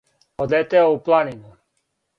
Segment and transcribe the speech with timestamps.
[0.39, 1.55] Одлетео у планину.